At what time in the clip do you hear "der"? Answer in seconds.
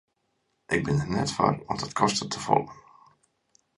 0.99-1.09